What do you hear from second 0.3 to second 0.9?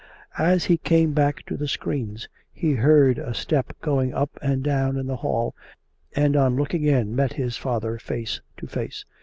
As he